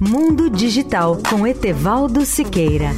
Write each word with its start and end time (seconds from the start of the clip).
Mundo 0.00 0.48
Digital 0.48 1.18
com 1.28 1.44
Etevaldo 1.44 2.24
Siqueira. 2.24 2.90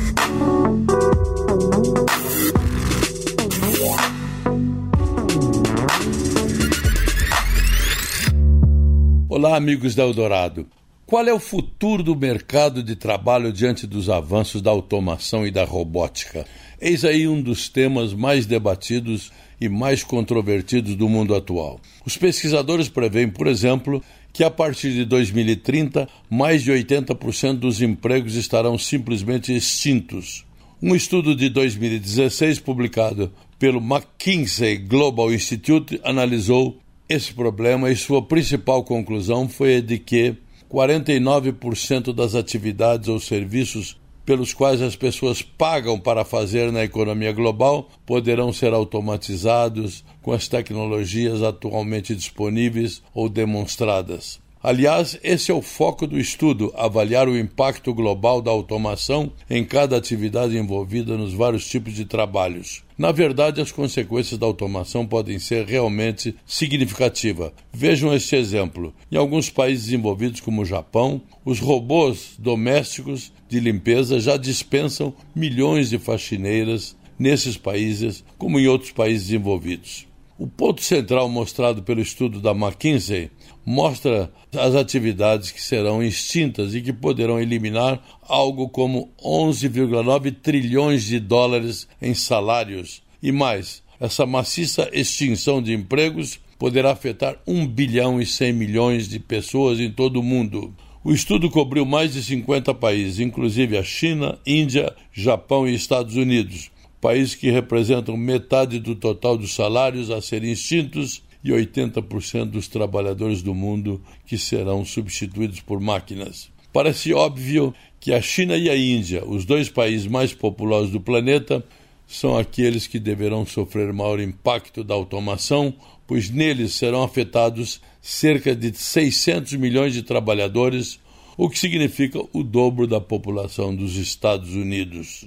Olá, 9.30 9.56
amigos 9.56 9.94
da 9.94 10.02
Eldorado. 10.02 10.66
Qual 11.06 11.26
é 11.26 11.32
o 11.32 11.40
futuro 11.40 12.02
do 12.02 12.14
mercado 12.14 12.82
de 12.82 12.94
trabalho 12.94 13.50
diante 13.50 13.86
dos 13.86 14.10
avanços 14.10 14.60
da 14.60 14.70
automação 14.70 15.46
e 15.46 15.50
da 15.50 15.64
robótica? 15.64 16.44
Eis 16.78 17.02
aí 17.02 17.26
um 17.26 17.40
dos 17.40 17.70
temas 17.70 18.12
mais 18.12 18.44
debatidos 18.44 19.32
e 19.60 19.68
mais 19.68 20.02
controvertidos 20.02 20.96
do 20.96 21.08
mundo 21.08 21.34
atual. 21.34 21.80
Os 22.04 22.16
pesquisadores 22.16 22.88
preveem, 22.88 23.28
por 23.28 23.46
exemplo, 23.46 24.02
que 24.32 24.42
a 24.42 24.50
partir 24.50 24.92
de 24.92 25.04
2030, 25.04 26.08
mais 26.30 26.62
de 26.62 26.72
80% 26.72 27.54
dos 27.58 27.82
empregos 27.82 28.36
estarão 28.36 28.78
simplesmente 28.78 29.54
extintos. 29.54 30.44
Um 30.82 30.94
estudo 30.94 31.36
de 31.36 31.50
2016, 31.50 32.58
publicado 32.60 33.30
pelo 33.58 33.80
McKinsey 33.80 34.78
Global 34.78 35.32
Institute, 35.32 36.00
analisou 36.02 36.78
esse 37.06 37.34
problema 37.34 37.90
e 37.90 37.96
sua 37.96 38.22
principal 38.22 38.82
conclusão 38.84 39.48
foi 39.48 39.76
a 39.76 39.80
de 39.80 39.98
que 39.98 40.36
49% 40.72 42.14
das 42.14 42.34
atividades 42.34 43.08
ou 43.08 43.18
serviços 43.18 43.99
pelos 44.30 44.54
quais 44.54 44.80
as 44.80 44.94
pessoas 44.94 45.42
pagam 45.42 45.98
para 45.98 46.24
fazer 46.24 46.70
na 46.70 46.84
economia 46.84 47.32
global 47.32 47.88
poderão 48.06 48.52
ser 48.52 48.72
automatizados 48.72 50.04
com 50.22 50.30
as 50.30 50.46
tecnologias 50.46 51.42
atualmente 51.42 52.14
disponíveis 52.14 53.02
ou 53.12 53.28
demonstradas. 53.28 54.38
Aliás, 54.62 55.18
esse 55.22 55.50
é 55.50 55.54
o 55.54 55.62
foco 55.62 56.06
do 56.06 56.18
estudo: 56.18 56.70
avaliar 56.76 57.26
o 57.26 57.38
impacto 57.38 57.94
global 57.94 58.42
da 58.42 58.50
automação 58.50 59.32
em 59.48 59.64
cada 59.64 59.96
atividade 59.96 60.58
envolvida 60.58 61.16
nos 61.16 61.32
vários 61.32 61.66
tipos 61.66 61.94
de 61.94 62.04
trabalhos. 62.04 62.82
Na 62.98 63.10
verdade, 63.10 63.62
as 63.62 63.72
consequências 63.72 64.38
da 64.38 64.44
automação 64.44 65.06
podem 65.06 65.38
ser 65.38 65.64
realmente 65.64 66.36
significativas. 66.44 67.52
Vejam 67.72 68.12
este 68.14 68.36
exemplo. 68.36 68.92
Em 69.10 69.16
alguns 69.16 69.48
países 69.48 69.86
desenvolvidos, 69.86 70.40
como 70.40 70.60
o 70.60 70.66
Japão, 70.66 71.22
os 71.42 71.58
robôs 71.58 72.34
domésticos 72.38 73.32
de 73.48 73.60
limpeza 73.60 74.20
já 74.20 74.36
dispensam 74.36 75.14
milhões 75.34 75.88
de 75.88 75.98
faxineiras 75.98 76.94
nesses 77.18 77.56
países, 77.56 78.22
como 78.36 78.60
em 78.60 78.66
outros 78.66 78.92
países 78.92 79.28
desenvolvidos. 79.28 80.09
O 80.40 80.46
ponto 80.46 80.82
central 80.82 81.28
mostrado 81.28 81.82
pelo 81.82 82.00
estudo 82.00 82.40
da 82.40 82.52
McKinsey 82.52 83.30
mostra 83.62 84.32
as 84.56 84.74
atividades 84.74 85.50
que 85.50 85.60
serão 85.60 86.02
extintas 86.02 86.74
e 86.74 86.80
que 86.80 86.94
poderão 86.94 87.38
eliminar 87.38 88.02
algo 88.22 88.66
como 88.70 89.10
11,9 89.22 90.34
trilhões 90.42 91.04
de 91.04 91.20
dólares 91.20 91.86
em 92.00 92.14
salários. 92.14 93.02
E 93.22 93.30
mais, 93.30 93.82
essa 94.00 94.24
maciça 94.24 94.88
extinção 94.94 95.60
de 95.60 95.74
empregos 95.74 96.40
poderá 96.58 96.92
afetar 96.92 97.36
1 97.46 97.66
bilhão 97.66 98.18
e 98.18 98.24
100 98.24 98.52
milhões 98.54 99.08
de 99.10 99.20
pessoas 99.20 99.78
em 99.78 99.90
todo 99.90 100.20
o 100.20 100.22
mundo. 100.22 100.74
O 101.04 101.12
estudo 101.12 101.50
cobriu 101.50 101.84
mais 101.84 102.14
de 102.14 102.22
50 102.22 102.72
países, 102.72 103.20
inclusive 103.20 103.76
a 103.76 103.82
China, 103.82 104.38
Índia, 104.46 104.96
Japão 105.12 105.68
e 105.68 105.74
Estados 105.74 106.16
Unidos 106.16 106.70
países 107.00 107.34
que 107.34 107.50
representam 107.50 108.16
metade 108.16 108.78
do 108.78 108.94
total 108.94 109.36
dos 109.36 109.54
salários 109.54 110.10
a 110.10 110.20
serem 110.20 110.52
extintos 110.52 111.22
e 111.42 111.50
80% 111.50 112.46
dos 112.46 112.68
trabalhadores 112.68 113.42
do 113.42 113.54
mundo 113.54 114.00
que 114.26 114.36
serão 114.36 114.84
substituídos 114.84 115.60
por 115.60 115.80
máquinas. 115.80 116.50
Parece 116.72 117.12
óbvio 117.12 117.74
que 117.98 118.12
a 118.12 118.20
China 118.20 118.56
e 118.56 118.68
a 118.68 118.76
Índia, 118.76 119.24
os 119.26 119.44
dois 119.44 119.68
países 119.68 120.06
mais 120.06 120.32
populosos 120.32 120.90
do 120.90 121.00
planeta, 121.00 121.64
são 122.06 122.36
aqueles 122.36 122.86
que 122.86 122.98
deverão 122.98 123.46
sofrer 123.46 123.92
maior 123.92 124.20
impacto 124.20 124.82
da 124.82 124.94
automação, 124.94 125.72
pois 126.06 126.28
neles 126.28 126.74
serão 126.74 127.02
afetados 127.02 127.80
cerca 128.02 128.54
de 128.54 128.76
600 128.76 129.54
milhões 129.54 129.94
de 129.94 130.02
trabalhadores, 130.02 130.98
o 131.36 131.48
que 131.48 131.58
significa 131.58 132.20
o 132.32 132.42
dobro 132.42 132.86
da 132.86 133.00
população 133.00 133.74
dos 133.74 133.96
Estados 133.96 134.54
Unidos. 134.54 135.26